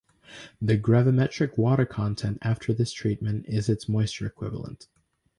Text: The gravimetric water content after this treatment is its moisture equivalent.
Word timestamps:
The 0.59 0.79
gravimetric 0.79 1.59
water 1.59 1.85
content 1.85 2.39
after 2.41 2.73
this 2.73 2.91
treatment 2.91 3.45
is 3.47 3.69
its 3.69 3.87
moisture 3.87 4.25
equivalent. 4.25 4.87